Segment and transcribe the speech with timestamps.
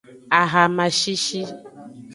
[0.41, 1.41] Ahama shishi.